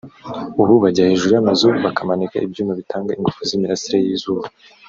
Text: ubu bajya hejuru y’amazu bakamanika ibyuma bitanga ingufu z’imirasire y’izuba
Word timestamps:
ubu 0.61 0.73
bajya 0.83 1.09
hejuru 1.09 1.31
y’amazu 1.33 1.67
bakamanika 1.85 2.43
ibyuma 2.45 2.73
bitanga 2.79 3.11
ingufu 3.17 3.39
z’imirasire 3.47 3.97
y’izuba 4.05 4.45